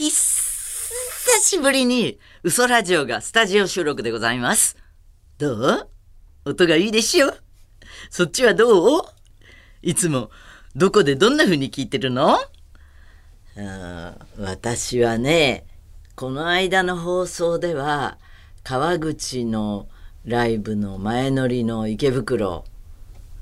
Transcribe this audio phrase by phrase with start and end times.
[0.00, 0.10] 久
[1.42, 4.78] しぶりに嘘ラジオがスタジオ収録でございます。
[5.36, 5.88] どう？
[6.46, 7.34] 音がいいでしょ？
[8.08, 9.02] そっちはどう？
[9.82, 10.30] いつも
[10.74, 12.30] どこでどんな風に聞いてるの？
[12.30, 15.66] あー私はね、
[16.16, 18.16] この間の放送では
[18.64, 19.86] 川口の
[20.24, 22.64] ライブの前乗りの池袋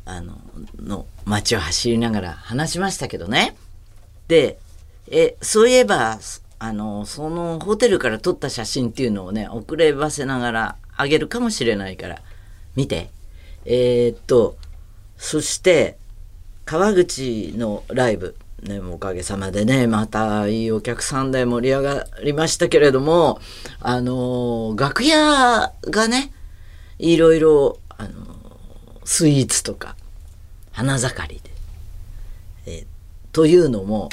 [0.04, 0.40] あの
[0.77, 3.56] の街を走りながら話しましたけどね。
[4.27, 4.59] で、
[5.06, 6.18] え、そういえば、
[6.59, 12.20] あの、そのホテルから撮った写真っていうのをね、遅ればせながらあげるかもしれないから、
[12.74, 13.10] 見て。
[13.65, 14.56] えーっと、
[15.16, 15.98] そして、
[16.65, 23.40] 川口のライブ、ね、おかげさまでね、またいいお客さんで盛り上がりましたけれども、
[23.80, 26.32] あの、楽屋がね、
[26.98, 28.10] いろいろ、あの、
[29.04, 29.96] スイーツとか、
[30.73, 31.51] 花盛りで。
[32.66, 32.87] えー
[33.30, 34.09] というのも、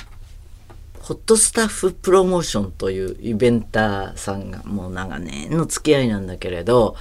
[1.06, 6.96] ホットスタッフプロモーションというイベンターさんがもう長年の付き合いなんだけれど、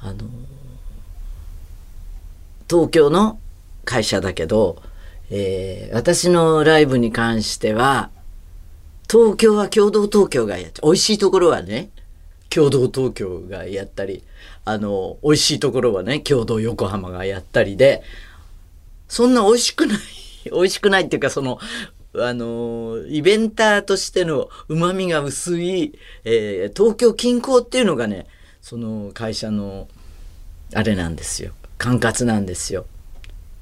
[0.00, 0.20] あの、
[2.70, 3.38] 東京の
[3.84, 4.82] 会社だけど、
[5.28, 8.08] えー私のライブに関しては、
[9.10, 11.90] 東京は共同東京がやって、美味しいところはね、
[12.48, 14.24] 共同東京がやったり、
[14.64, 18.02] あの、美味しいところはね、共同横浜がやったりで、
[19.06, 19.98] そんな美味しくない、
[20.50, 21.58] 美味しくないっていうか、その、
[22.14, 25.94] あの、イベンターとしての旨味が薄い、
[26.24, 28.26] えー東京近郊っていうのがね、
[28.60, 29.88] その会社の、
[30.74, 31.52] あれなんですよ。
[31.78, 32.86] 管轄なんですよ。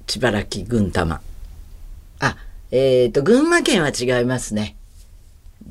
[0.07, 1.21] 千原木郡玉。
[2.21, 2.37] あ、
[2.71, 4.77] えっ、と、群馬県は違いますね。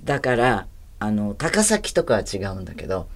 [0.04, 0.68] だから、
[1.00, 3.08] あの、高崎とかは違うんだけど、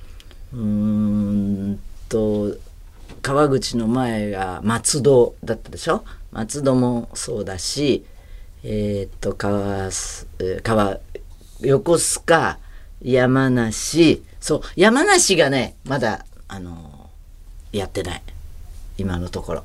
[0.54, 2.56] うーんと、
[3.22, 6.04] 川口の前が松戸だったでしょ？
[6.32, 8.06] 松戸もそうだし、
[8.64, 10.28] えっ、と、川す、
[10.64, 11.00] 川、
[11.62, 12.60] 横須賀、
[13.02, 17.10] 山梨、そう、山梨がね、まだ、あの
[17.72, 18.22] やってない。
[18.98, 19.64] 今のところ。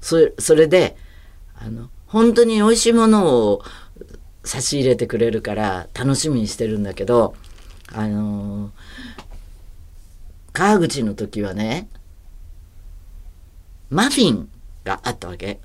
[0.00, 0.96] それ、それで、
[1.56, 3.62] あの、本当に美味しいものを
[4.44, 7.34] 差し入れてくれるから楽しみにしてるんだけど、
[7.92, 8.70] あの
[10.52, 11.88] 川口の時はね、
[13.90, 14.48] マフィン
[14.84, 15.60] があったわけ。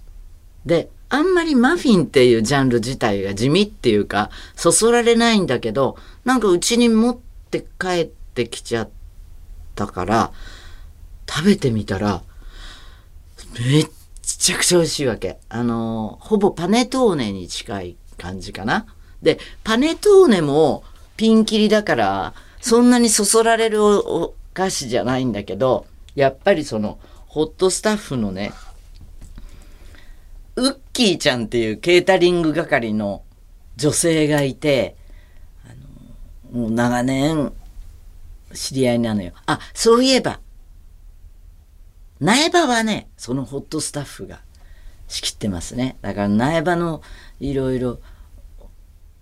[0.66, 7.18] で、あんまりマフィンっていうジャンル自体が地味っていうか、そそられないんだけど、なんかうちに持っ
[7.50, 8.90] て帰ってきちゃっ
[9.76, 10.34] たから、
[11.26, 12.22] 食べてみたら、
[13.58, 13.88] めっ
[14.22, 15.38] ちゃくちゃ美味しいわけ。
[15.48, 18.86] あの、ほぼパネトーネに近い感じかな。
[19.22, 20.84] で、パネトーネも
[21.16, 28.52] ピンキリだから、そんなにそそられるお菓子じゃないんだけど、やっぱりその、ホットスタッフのね、
[30.56, 33.24] ウッキーちゃんっていうケータリング係の
[33.76, 34.96] 女性がいて、
[35.66, 37.54] あの、もう長年
[38.54, 39.34] 知り合いなのよ。
[39.46, 40.40] あ、そういえば、
[42.20, 44.40] 苗場はね、そのホットスタッフが
[45.08, 45.98] 仕切ってますね。
[46.02, 47.02] だから苗場の
[47.40, 48.00] いろいろ、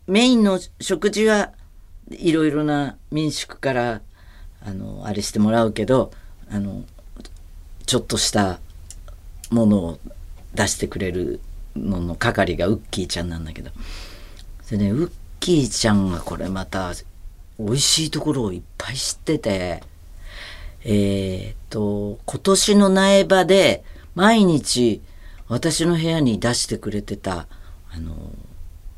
[0.06, 1.54] メインの食事は
[2.12, 4.02] いろいろな民宿から、
[4.62, 6.12] あの、あれしてもらうけど、
[6.52, 6.84] あの、
[7.88, 8.60] ちょっとした
[9.50, 10.00] ものを
[10.54, 11.40] 出してくれる
[11.76, 13.72] のの係がウッキーちゃんなんだけど。
[14.70, 16.94] でね、ウッキーちゃんがこれまた
[17.60, 19.84] 美味しいところをいっぱい知ってて、
[20.84, 23.84] えーっと、今年の苗場で
[24.16, 25.02] 毎日
[25.48, 27.48] 私の部屋に出してくれてた、
[27.92, 28.32] あの、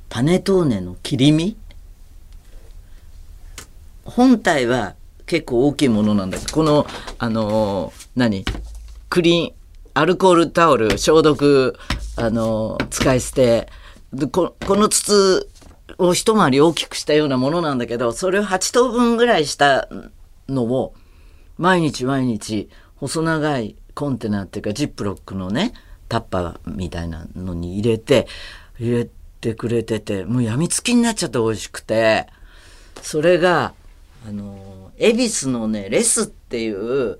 [0.10, 1.58] パネトーネの切り身。
[4.06, 4.96] 本体は
[5.26, 6.86] 結構大きいものなんだけど、この、
[7.18, 8.46] あの、何？
[9.10, 9.55] クリーン、
[9.96, 11.76] アルコールタオル消毒、
[12.18, 13.70] あの、使い捨て、
[14.14, 15.50] でここの筒
[15.98, 19.88] を一回り大きくしたようなものなんだけど、それを8等分ぐらいした
[20.48, 20.94] のを、
[21.58, 25.74] 毎日毎日細長いコンテナっていうかジップロックのね
[26.10, 28.28] タッパーみたいなのに入れて
[28.78, 32.28] 入れてくれててもうやみつきになっちゃって美味しくて。
[33.02, 33.74] それが
[34.28, 37.20] あの恵比寿のねレスっていう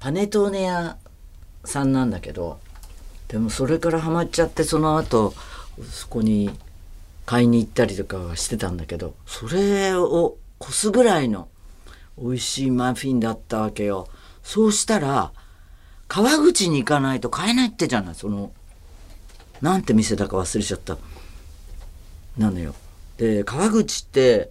[0.00, 0.96] パネトーネ屋
[1.66, 2.58] さんなんだけど
[3.28, 5.34] でもそれからハマっちゃってその後
[5.90, 6.50] そこに
[7.24, 11.48] 買いに行ったりとかはしてたんだけどそれを越すぐらいの
[12.18, 14.08] 美味しいマフィンだったわけよ。
[14.42, 15.32] そうしたら、
[16.08, 18.52] 川口に行かないと買えないってじゃない、その、
[19.60, 20.96] なんて店だか忘れちゃった。
[22.38, 22.74] なのよ。
[23.18, 24.50] で、川口って、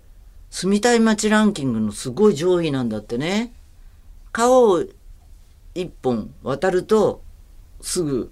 [0.51, 3.51] 住みたい街ランキングのすごい上位なんだってね。
[4.31, 4.83] 川を
[5.75, 7.22] 一本渡ると、
[7.81, 8.31] すぐ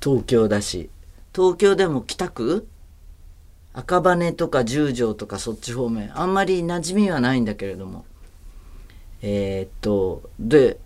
[0.00, 0.90] 東京だし、
[1.34, 2.68] 東京でも北区？
[3.72, 6.18] 赤羽とか十条とかそっち方面。
[6.18, 8.04] あんまり馴染みはないんだけれども。
[9.22, 10.78] えーっとで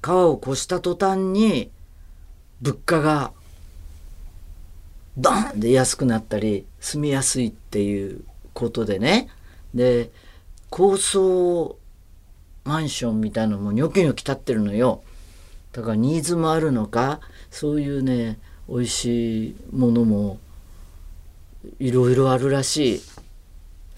[0.00, 1.70] 川を越した途端に
[2.60, 3.32] 物価が
[5.16, 9.28] ドンで安くなったり住みやすいっていうことでね。
[9.74, 10.10] で
[10.70, 11.76] 高層
[12.64, 15.02] マンションみたいなのもニョキニョキ立ってるのよ。
[15.72, 17.20] だからニーズもあるのか
[17.50, 18.38] そういうね
[18.68, 20.38] 美味しいものも
[21.78, 23.02] いろいろあるらしい。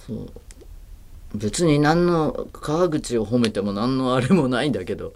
[0.06, 0.30] そう。
[1.34, 5.14] 別に何の川口を褒めても何のあれもないんだけど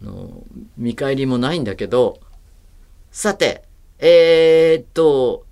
[0.00, 0.42] の
[0.78, 2.20] 見返りもないんだけど。
[3.12, 3.64] さて
[3.98, 5.46] えー、っと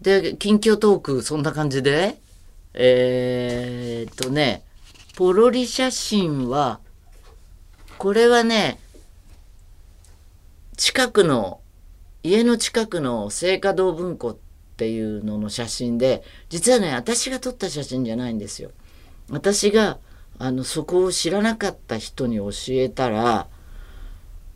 [0.00, 2.20] で近況トークそんな感じで。
[2.74, 4.62] えー、っとね
[5.20, 6.80] ポロリ写真は
[7.98, 8.78] これはね
[10.78, 11.60] 近くの
[12.22, 14.36] 家の近くの聖華堂文庫っ
[14.78, 18.70] ていうのの写真で実はね私が撮った写真じゃないんですよ。
[19.28, 19.98] 私が
[20.38, 23.46] あのそこを知らなかった人に教えたら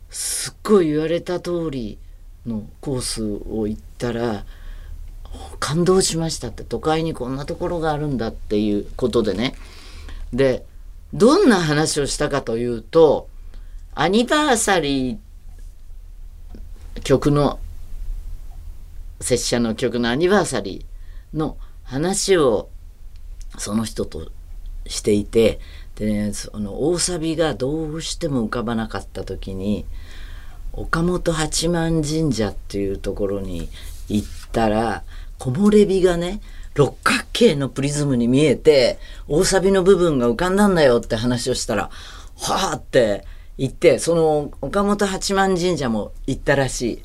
[0.09, 1.99] すっごい言われた通り
[2.47, 4.45] のコースを行ったら
[5.59, 9.53] 感動しましたって都会にこんなところがあるんだっていうことでね
[10.33, 10.65] で
[11.13, 13.29] どんな話をしたかというと
[13.93, 17.59] アニバーサリー曲の
[19.21, 22.69] 拙者の曲のアニバーサリーの話を
[23.57, 24.29] その人と
[24.87, 25.59] していて
[25.95, 29.85] でねその大サビがどうしても浮かばなかった時に
[30.73, 33.69] 岡本八幡神社っていうところに
[34.09, 35.03] 行ったら
[35.37, 36.41] 木漏れ日がね
[36.75, 41.89] 六角形のプリズムに見えて大サビの部分が浮かんだんだよって話をしたら
[42.37, 43.25] はあって
[43.57, 47.01] 言ってその岡本八幡神社も行ったらしい。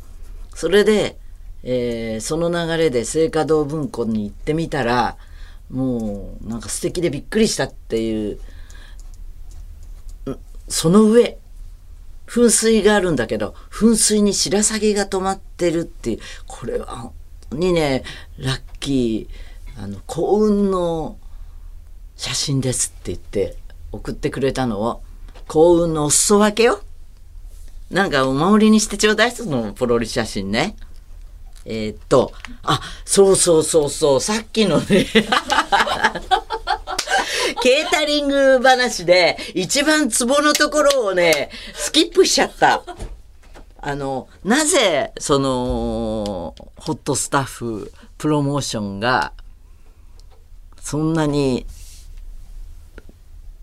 [0.55, 1.17] それで、
[1.63, 5.17] えーその流れで聖華堂文庫に行ってみたら
[5.71, 8.41] もうなんか素敵でびっくりしたっていう
[10.69, 11.39] その上
[12.27, 17.13] 噴水があるんだけど噴水に白鷺が止まってるっていうこれは本
[17.51, 18.05] 当にね
[18.39, 19.50] ラッキー
[19.83, 21.17] あの幸運の
[22.15, 23.57] 写真ですって言って
[23.93, 25.03] 送ってくれたのを
[25.49, 26.83] 幸運のお裾分けよ
[27.91, 30.77] なんかお守りにしてちょうだいそのポロリ写真ね
[31.65, 35.07] えーっとあそうそうそうそうさっきのね
[37.63, 42.83] ケータリング話で一番ツボのところをね、スキップしちゃった。
[43.83, 49.35] あの、なぜ、その、ホットスタッフ、プロモーションが、
[50.81, 51.67] そんなに、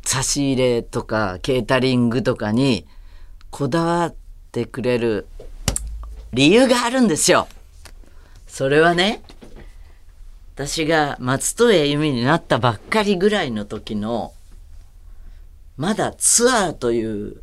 [0.03, 2.85] 差し入れとか、ケータリングとかに、
[3.49, 4.15] こだわっ
[4.51, 5.27] てくれる
[6.31, 7.47] 理由があるんですよ。
[8.47, 9.21] それはね、
[10.55, 14.33] 私が松任谷由実になったばっかりぐらいの時の、
[15.75, 17.41] まだツアーという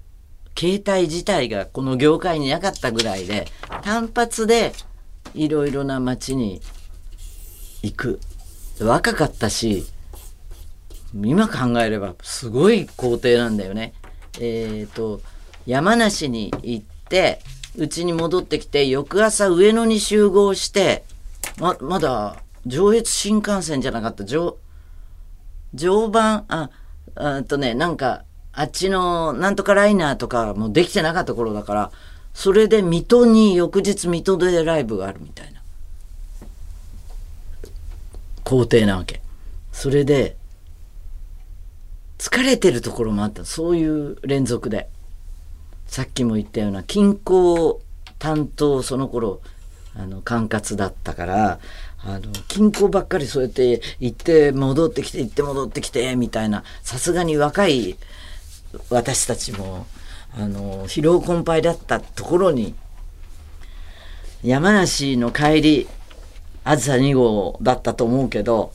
[0.55, 3.47] 形態自体がこの業界になかったぐらいで、
[3.83, 4.73] 単発で
[5.35, 6.61] いろいろな街に
[7.83, 8.21] 行く。
[8.81, 9.85] 若かったし、
[11.15, 13.95] 今考えればすごい工程なんだよね。
[14.41, 15.21] えっ、と、
[15.67, 17.41] 山梨に行って、
[17.77, 21.05] うちに戻ってきて、翌朝上野に集合して、
[21.59, 22.37] ま、まだ
[22.67, 24.57] 上越新幹線じゃなかった、上、
[25.75, 26.71] 常磐、あ、
[27.15, 31.93] あとね、なんか、あっちのなんとかライナーとかもできてなかった頃だから、
[32.35, 35.54] それで水戸に翌日水戸でライブがあるみたいな
[38.45, 39.21] 工程なわけ。
[39.73, 40.37] それで、
[42.19, 43.45] 疲れてるところもあった。
[43.45, 44.89] そういう連続で。
[45.87, 47.79] さっきも言ったような近郊
[48.19, 49.41] 担当その頃
[49.95, 51.61] あの管轄だったから
[51.99, 57.97] あの近郊ばっかりそうやって行って戻ってきて行って戻ってきてみたいなさすがに若い
[58.91, 59.87] 私たちも
[60.37, 62.75] あの疲労困憊だったところに
[64.43, 65.89] 山梨の帰り
[66.65, 68.73] あずさ2号だったと思うけど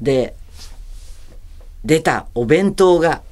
[0.00, 0.36] で
[1.84, 3.22] 出たお弁当が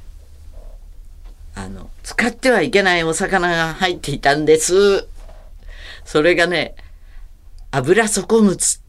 [1.57, 5.07] あの、使ってはいけないお魚が入っていたんです。
[6.05, 6.75] それがね、
[7.71, 8.81] 油底ムツっ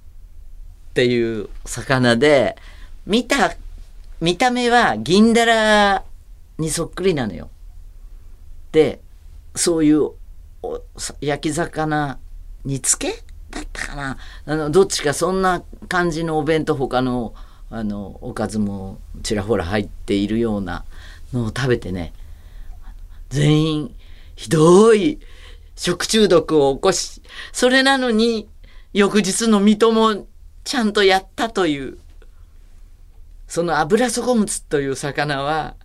[0.93, 2.57] ていう魚で、
[3.05, 3.55] 見た、
[4.19, 6.03] 見た目は銀だら
[6.57, 7.51] にそっくりなのよ。
[8.71, 8.99] で、
[9.55, 10.11] そういう
[11.21, 12.17] 焼き魚
[12.63, 13.23] 煮付け
[13.75, 17.33] ったかなあの、どっちかそんな感じのお弁当他の、
[17.69, 20.85] あの、おかずもちらほら入っているような
[21.33, 22.13] のを食べてね、
[23.29, 23.95] 全員
[24.35, 25.19] ひどい
[25.75, 28.47] 食中毒を起こし、それなのに
[28.93, 30.27] 翌日の水戸も
[30.63, 31.97] ちゃんとやったという、
[33.47, 35.75] その油底ムツという魚は、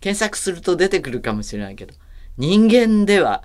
[0.00, 1.94] 検索すると出てくるかもしれないけど、
[2.38, 3.44] 人間では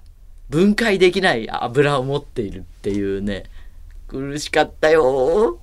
[0.49, 3.43] 分解できない油を持っているっていうね、
[4.07, 5.59] 苦しかったよ。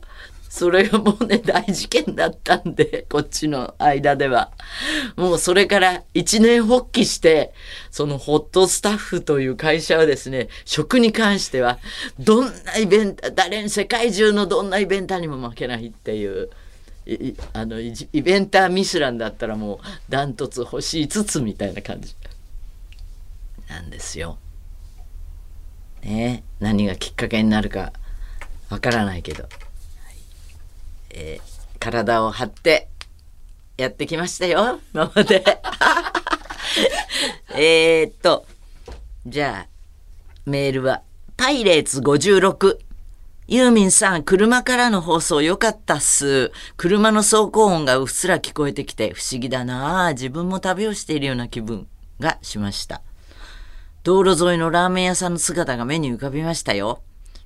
[0.52, 4.52] それがもうね、大事件だったんで、こっちの間では。
[5.16, 7.54] もうそれから一年発起して、
[7.90, 11.78] そのホットスタッフという会社はですね、食に関しては、
[12.18, 16.50] どんなイベント、誰に世界中のどんなイベントにも負けないっていう、
[17.06, 22.14] いあのイイベンターミシュランだったらもうダントツ星5つみたいな感じ
[23.68, 24.38] なんですよ。
[26.02, 27.92] ね何がきっかけになるか
[28.72, 29.44] わからないけど、
[31.10, 32.86] えー体を張って
[33.76, 35.42] やってきましたよ今まで。
[37.56, 38.46] えっと
[39.26, 39.68] じゃあ
[40.46, 41.02] メールは
[41.36, 42.78] パイレーツ56
[43.48, 46.52] ユーミンさん、車からの放送良かったっす。
[46.76, 51.88] 車の走行音がうっすら聞こえてきて不思議だなあ自分も旅をしているような気分
[52.20, 53.02] がしました。
[54.04, 57.02] 道路沿いのラーメン屋さんの姿が目に浮かびましたよ。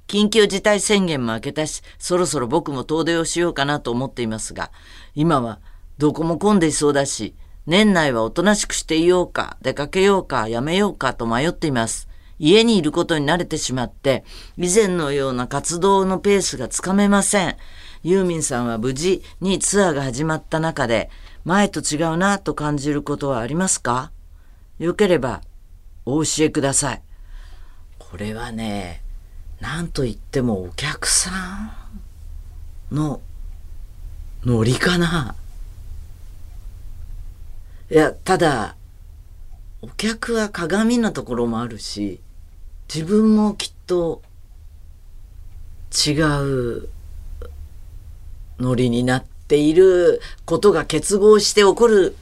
[0.07, 4.71] 緊急事態宣言も明けたし、そろそろ僕も遠出をしようかなと思っていますが、
[5.15, 5.59] 今は
[5.99, 7.35] どこも混んでいそうだし、
[7.67, 12.09] 年内はおとなしくしていようか、出かけようか、やめようかと迷っています。
[12.39, 14.25] 家にいることに慣れてしまって、
[14.57, 17.57] 以前のような活動のペースがつかめません。
[18.05, 21.11] ユーミンさんは無事にツアーが始まった中で、
[21.45, 24.13] 前と違うなと感じることはありますか？
[24.79, 25.41] よければ、
[26.05, 27.03] お教えください。
[27.99, 29.03] これはね、
[29.61, 33.21] なんと言ってもお客さんの
[34.45, 35.35] ノリかな。
[37.91, 38.77] いや、ただ、
[39.81, 42.21] お客は鏡のところもあるし、
[42.93, 44.23] 自分もきっと
[46.07, 46.13] 違
[46.83, 46.89] う
[48.59, 52.17] ノリになっていることが結合して起こる、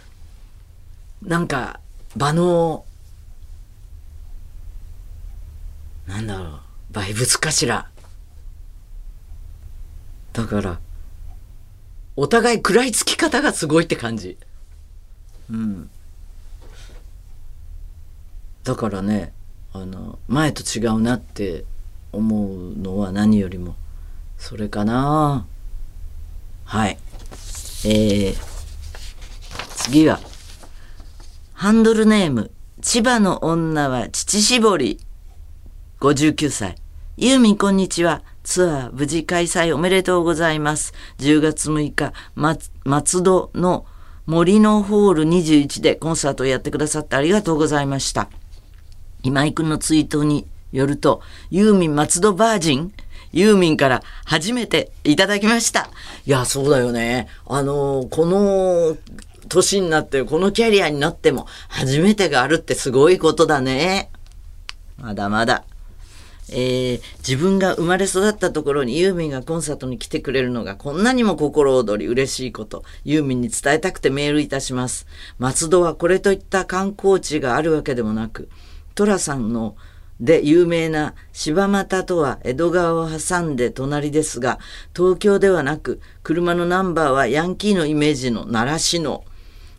[1.23, 1.81] なんか
[2.17, 2.85] 場の、
[6.07, 6.61] なんだろう、
[6.95, 7.91] バイブスかしら。
[10.33, 10.81] だから、
[12.17, 14.39] お互い食らいつき方がすごいって感じ。
[15.51, 15.91] うん。
[18.63, 19.33] だからね、
[19.73, 21.65] あの、前と違うなって
[22.13, 23.75] 思うのは何よりも、
[24.39, 25.47] それかな。
[26.65, 26.97] はい。
[27.85, 28.37] えー、
[29.75, 30.21] 次は、
[31.55, 35.01] ハンドルネーム、千葉の女は乳搾り。
[35.99, 36.77] 59歳。
[37.17, 38.23] ユーミンこんにちは。
[38.43, 40.93] ツアー無事開催おめでとうございます。
[41.19, 43.87] 10月6日、松松戸の
[44.27, 48.29] 森のホール21でコンサートをやってくださってありがとうございました。
[49.23, 52.93] 今井くんのツイートによると、ユーミン松戸バージン
[53.31, 55.91] ユーミンから初めていただきました。
[56.27, 57.29] いや、そうだよね。
[57.47, 58.97] あの、この
[59.49, 64.11] 年になって、このキャリアになっても初めてがあるってすごいことだね。
[64.99, 65.65] まだまだ。
[66.51, 75.07] えー自分が生まれ育ったところにユーミンがコンサートに来てくれるのがこんなにも心躍り嬉しいこと、ユーミンに伝えたくてメールいたします。
[75.39, 78.51] 松戸はこれといった観光地があるわけでもなく、
[78.95, 79.75] 寅さんの
[80.21, 84.59] で有名な柴又とは江戸川を挟んで隣ですが、
[84.95, 89.25] 東京ではなく、車のナンバーはヤンキーのイメージの奈良市の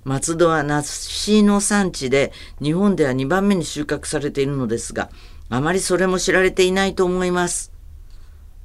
[0.03, 2.31] 松戸は梨の産地で
[2.61, 5.09] 日本では2番目に収穫されているのですが、
[5.49, 7.71] あまりそれも知られていないと思います。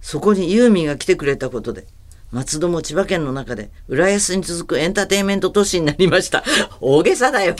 [0.00, 1.86] そこにユーミンが来てくれたことで、
[2.32, 6.44] 松戸も千葉県の中で浦安に続くエンターテインメント都市になりました。
[6.80, 7.54] 大げさだよ。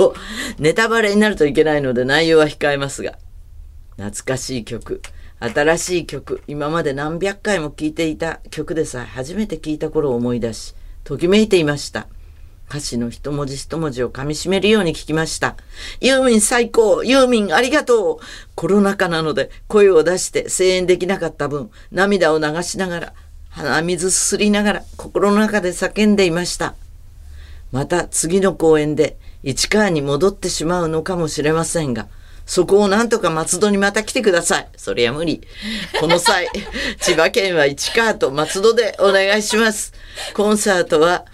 [0.59, 3.19] ネタバレになるといけないので内容は控えますが。
[3.97, 5.03] 懐かしい曲、
[5.41, 10.75] 新しい曲、今まで何百回も聴いていた曲でさえ初めて聴いた頃を思い出し、
[11.05, 12.07] ときめいていました。
[12.71, 15.57] 歌詞の一文字一文字を噛み締めるように聞きました。
[16.01, 18.19] ユーミン最高ユーミンありがとう
[18.55, 23.13] コロナ禍なので声を出して声援できなかった分、涙を流しながら、
[23.49, 26.77] 鼻水すすりながら心の中で叫んでいました。
[27.73, 32.07] また次の公演で市川に戻ってしまうのかもしれませんが、
[32.47, 34.69] そこをなんとか松戸にまた来てください。
[34.77, 35.43] そりゃ無理。
[36.01, 36.49] この際、
[37.01, 39.93] 千葉県は市川と松戸でお願いします。
[40.35, 41.25] コンサートは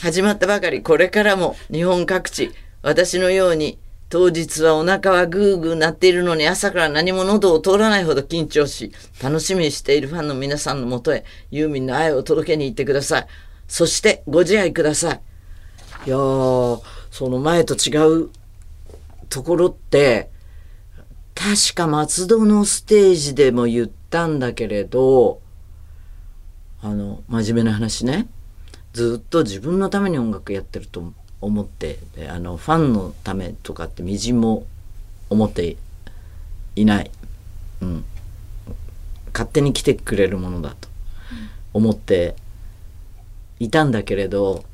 [0.00, 13.26] 始まったばかり、これからも日本各地、私のように当日はお腹はグーグー鳴っているのに朝から何も喉を通らないほど緊張し、楽しみにしているファンの皆さんのもとへユーミンの愛を届けに行ってください。
[13.68, 15.20] そしてご自愛ください。
[16.06, 18.30] いやー、その前と違う
[19.28, 20.30] ところって、
[21.34, 25.40] 確か松戸のステージでも言ったんだけれど、
[26.82, 28.26] あの真面目な話ね
[28.92, 34.66] ずっと自分のために音楽やってると思ってあのファンのためとかってみじんも
[35.30, 35.76] 思って
[36.76, 37.10] いない、
[37.80, 38.04] うん、
[39.32, 40.88] 勝手に来てくれるものだと
[41.72, 42.36] 思って
[43.58, 44.64] いたんだけれど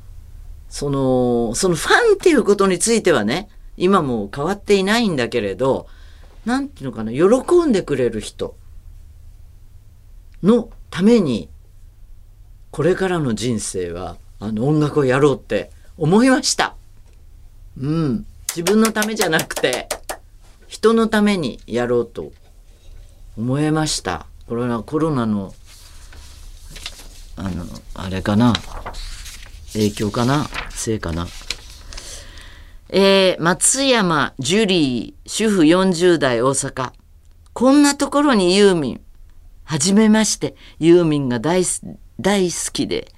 [0.69, 5.87] そのそのファンっていうことについてはね今も変わっていないんだけれど
[6.45, 8.55] 何て言うのかな喜んでくれる人
[10.43, 11.49] のために
[12.71, 16.75] これからの人生はあの音楽をやろうって思いました。
[17.77, 18.25] うん。
[18.49, 19.87] 自分のためじゃなくて、
[20.67, 22.31] 人のためにやろうと
[23.37, 24.25] 思いました。
[24.47, 25.53] これはコロナの、
[27.35, 28.53] あの、あれかな？
[29.73, 30.47] 影響かな？
[30.69, 31.27] せいかな？
[32.89, 36.91] えー、松山ジュリー、主婦40代大阪。
[37.53, 39.01] こんなところにユーミン。
[39.63, 43.11] はじめまして、ユーミンが大好き大好きで、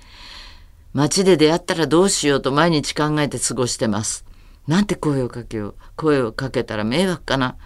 [0.94, 4.26] 街で出会ったらどうしようと毎日考えて過ごしてます。
[4.68, 5.76] なんて声をかけよう。
[5.96, 7.58] 声をかけたら迷惑かな。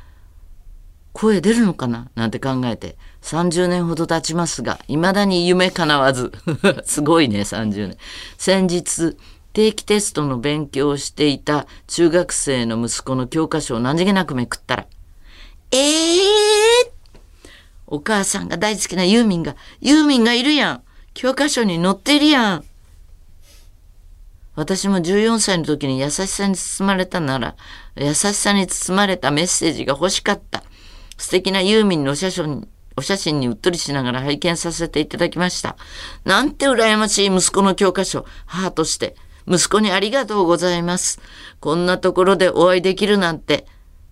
[1.13, 2.09] 声出るのかな？
[2.15, 6.31] なんて考えて30年ほど経ちますが、未だに夢叶わず。
[6.85, 7.97] すごいね、30年。
[8.37, 9.17] 先日、
[9.53, 14.87] 定期テストの勉強をしていた中学生の息子の教科書を何気なくめくったら、
[15.71, 16.25] えー
[17.87, 20.83] お母さんが大好きなユーミンが、ユーミンがいるやん
[21.15, 22.63] 教科書に載ってるやん
[24.53, 27.55] 私も14歳の時に優しさに包まれたなら、
[27.95, 30.63] 優しさに包まれたメッセージが欲しかった。
[31.17, 32.67] 素敵なユーミンのお写真
[32.97, 35.77] お写真にうっとりしながら拝見させていただきました。
[36.25, 39.15] なんて羨ましい息子の教科書、母として。
[39.47, 41.21] 息子にありがとうございます。
[41.61, 43.65] こんなところでお会いできるなんて、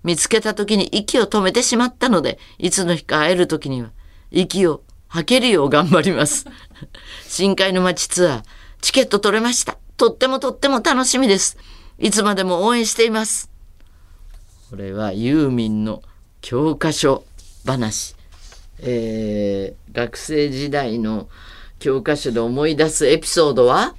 [0.06, 3.92] 見つけた時に息を止めてしまったので、いつの日か会える時には、
[4.32, 4.84] 息を
[5.14, 6.48] 吐けるよう頑張ります。
[7.30, 8.44] 深海の街ツアー、
[8.82, 9.78] チケット取れました。
[9.96, 11.56] とってもとっても楽しみです。
[12.00, 13.52] いつまでも応援しています。
[14.72, 16.02] これはユーミンの
[16.42, 17.26] 教科書
[17.64, 18.16] 話。
[18.80, 21.30] えー、学生時代の
[21.78, 23.94] 教科書で思い出すエピソードは？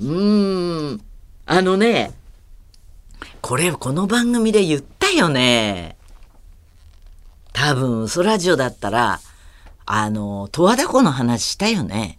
[0.00, 1.00] うーん、
[1.44, 2.14] あのね、
[3.42, 5.98] これこの番組で言ったよね。
[7.52, 9.20] 多分、嘘ラジオだったら、
[9.86, 12.18] あの、十和田湖の話したよね。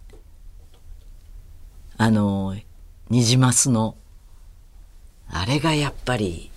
[1.98, 2.56] あの、
[3.10, 3.94] ニジマスの。
[5.28, 6.50] あれがやっぱり、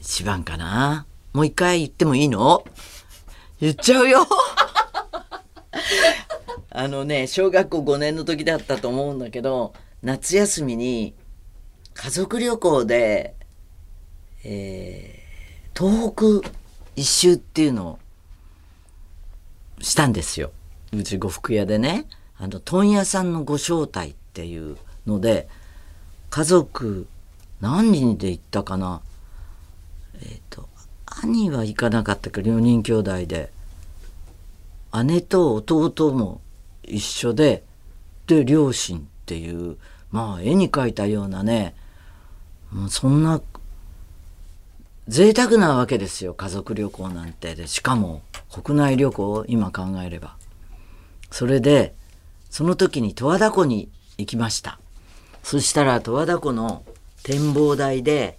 [0.00, 1.04] 一番かな。
[1.32, 2.64] もう一回言ってもいいの？
[3.60, 4.24] 言っちゃうよ
[6.70, 11.14] あのね、小学校5年の時だったと思うんだけど、夏休みに
[11.94, 13.34] 家族旅行で、
[14.44, 16.48] えー、東北
[16.94, 17.98] 一周っていうのを
[19.80, 20.52] したんですよ。
[20.92, 22.06] うち呉服屋でね、
[22.38, 25.48] あの、問屋さんのご招待っていうので、
[26.30, 27.06] 家族
[27.60, 29.00] 何人で行ったかな。
[30.20, 30.68] えっ、ー、と、
[31.22, 33.50] 兄は行かなかったけど、4人兄弟で、
[35.04, 36.40] 姉と弟も
[36.82, 37.64] 一緒で、
[38.26, 39.76] で、両親っていう、
[40.10, 41.74] まあ、絵に描いたようなね、
[42.72, 43.40] もうそんな、
[45.08, 47.54] 贅沢なわけですよ、家族旅行なんて。
[47.54, 50.36] で、しかも、国内旅行を今考えれば。
[51.30, 51.94] それで
[52.50, 54.78] その時に十和田湖に行きました。
[55.42, 56.84] そしたら十和田湖の
[57.22, 58.38] 展望台で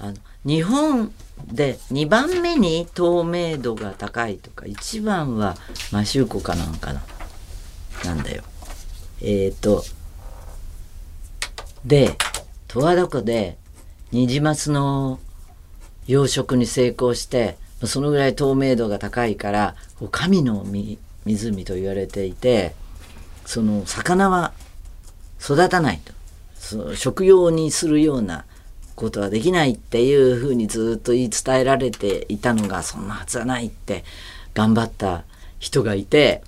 [0.00, 1.12] あの日本
[1.46, 5.56] で2番目に透明度が高いとか1番は
[5.90, 7.02] マシューコかなんかな
[8.04, 8.42] なんだよ。
[9.20, 9.84] えっ、ー、と
[11.84, 12.16] で
[12.68, 13.56] 十和田湖で
[14.10, 15.20] ニジマスの
[16.06, 19.74] 養殖に成功してそのぐらい透明度が高いから
[20.10, 20.64] 神の
[21.24, 22.74] 湖と言われていて
[23.44, 24.52] その魚は
[25.40, 26.12] 育たないと
[26.54, 28.44] その食用にするような
[28.94, 34.04] ことはできないっていうふうにずっと言い伝えられていたのがそんなはずはないって
[34.54, 35.24] 頑張った
[35.58, 36.42] 人がいて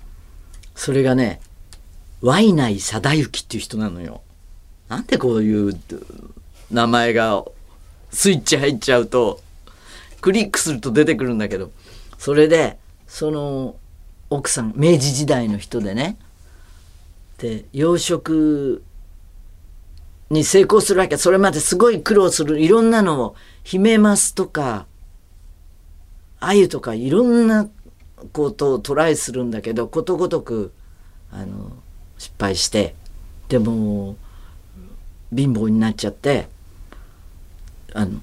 [0.75, 1.41] それがね
[2.21, 4.21] ワイナイ貞之っていう人なのよ。
[4.87, 5.79] なんでこういう
[6.71, 7.43] 名前が
[8.11, 9.41] スイッチ入っちゃうと
[10.25, 11.69] クリックすると出てくるんだけど
[12.17, 13.75] それでその
[14.31, 16.17] 奥さん明治時代の人でね
[17.37, 18.81] で養殖
[20.31, 21.17] に成功するわけ。
[21.17, 22.59] それまですごい苦労する。
[22.59, 24.87] いろんなのをヒメマスとか
[26.39, 27.69] 鮎とかいろんな
[28.33, 30.73] ことをトライするんだけどことごとく
[31.31, 31.71] あの
[32.17, 32.95] 失敗して
[33.47, 34.15] でも
[35.31, 36.47] 貧乏になっちゃって
[37.93, 38.19] あの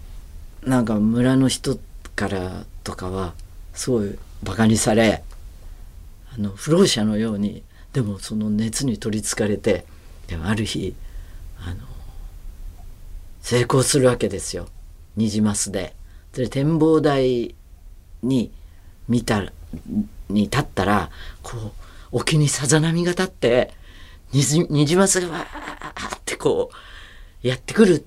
[0.65, 3.35] なんか村の人ってからとかは
[3.75, 5.23] すごいバカにされ
[6.35, 9.85] あの不老者のようにでもその熱に取りつかれて
[10.27, 10.95] でもある日
[11.59, 11.87] あの
[13.43, 14.69] 成功するわけですよ。
[15.17, 15.95] ニジマスで。
[16.33, 17.55] で展望台
[18.23, 18.51] に
[19.09, 19.43] 見た
[20.31, 21.11] に立ったら
[21.43, 21.71] こう
[22.13, 23.75] 沖にさざ波が立って
[24.33, 26.71] ニジマスがわーってこ
[27.43, 28.07] うやってくる。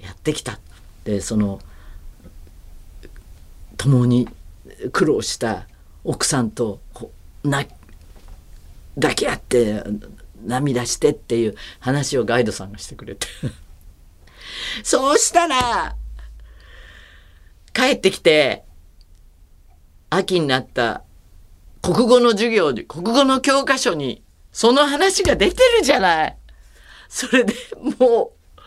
[0.00, 0.58] やってきた。
[1.04, 1.60] でその
[3.76, 4.28] 共に
[4.92, 5.66] 苦労した
[6.04, 6.80] 奥さんと
[7.42, 7.66] 抱
[9.14, 9.82] き合って
[10.44, 13.26] 涙してっていう話をガイドさんがしてくれて
[14.82, 15.96] そうしたら
[17.72, 18.64] 帰ってきて
[20.10, 21.02] 秋になった
[21.82, 26.36] 国語の授業に国語の教科書にその話が出てるじゃない。
[27.08, 27.54] それで
[27.98, 28.60] もう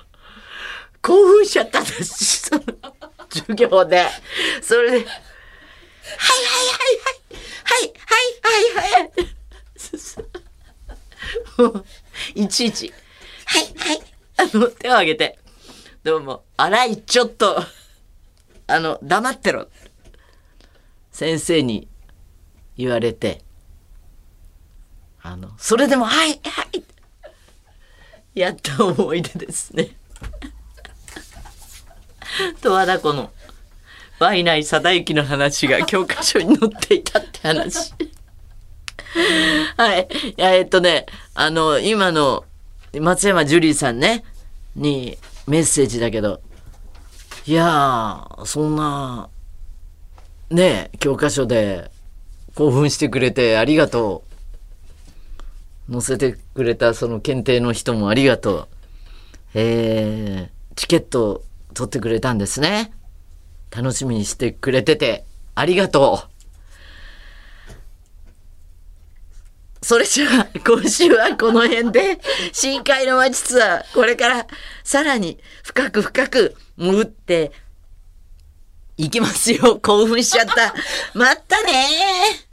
[1.02, 2.50] 興奮しちゃったんです
[3.38, 4.06] 授業で。
[4.62, 5.14] それで、はいはい
[6.74, 6.98] はい
[7.64, 9.08] はい、はいはいはいは
[12.36, 12.42] い。
[12.42, 12.94] いちいち、
[13.46, 14.02] はいはい。
[14.38, 15.40] あの、手を挙げて、
[16.04, 17.62] どうも、荒い、ちょっと、
[18.68, 19.68] あの、黙ってろ。
[21.12, 21.88] 先生に
[22.78, 23.44] 言われて、
[25.22, 26.84] あの、それでも、はいはい。
[28.40, 29.98] やった思い出ですね。
[32.62, 33.32] 十和田湖の
[34.20, 37.94] ワイナイ貞之の話が教科書に載っていたって話。
[39.78, 40.02] はい。
[40.02, 42.46] い、えっとね、あの、今の
[43.00, 44.24] 松山ジュリーさんね、
[44.76, 46.42] にメッセージだけど、
[47.46, 49.30] いや、そんな、
[50.50, 51.92] ね、教科書で
[52.56, 54.28] 興奮してくれてありがとう。
[55.90, 58.68] 載せてくれたその検定の人もありがとう。
[59.54, 61.44] えー、チケット
[61.78, 62.92] 取ってくれたんですね。
[63.70, 66.38] 楽しみにしてくれててありがとう。
[69.84, 72.20] それじゃあ今週はこの辺で
[72.52, 74.48] 深海の街ツアーこれから
[74.84, 77.52] さらに深く深く潜って
[78.98, 80.74] いきますよ興奮しちゃった
[81.14, 81.72] またね